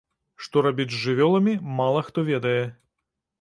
Што 0.45 0.61
рабіць 0.65 0.87
з 0.93 1.01
жывёламі, 1.01 1.53
мала 1.81 2.01
хто 2.09 2.25
ведае. 2.31 2.63